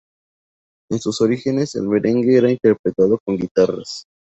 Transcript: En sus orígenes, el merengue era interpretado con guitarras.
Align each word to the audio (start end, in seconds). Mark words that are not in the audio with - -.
En 0.89 0.97
sus 0.99 1.21
orígenes, 1.21 1.75
el 1.75 1.83
merengue 1.83 2.35
era 2.35 2.49
interpretado 2.49 3.19
con 3.23 3.37
guitarras. 3.37 4.05